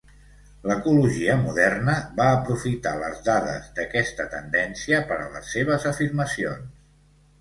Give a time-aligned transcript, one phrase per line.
[0.69, 6.73] L'ecologia moderna va aprofitar les dades d'aquesta tendència per a les seves afirmacions.